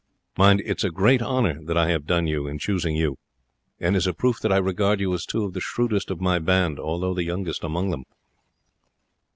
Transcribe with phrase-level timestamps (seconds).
[0.35, 3.19] Mind, it is a great honour that I have done you in choosing you,
[3.79, 6.39] and is a proof that I regard you as two of the shrewdest of my
[6.39, 8.05] band, although the youngest among them."